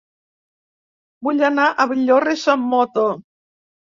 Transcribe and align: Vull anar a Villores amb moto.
Vull 1.27 1.43
anar 1.49 1.67
a 1.69 1.85
Villores 1.91 2.45
amb 2.53 2.65
moto. 2.73 3.05